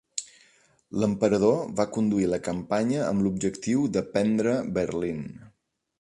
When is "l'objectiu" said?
3.27-3.87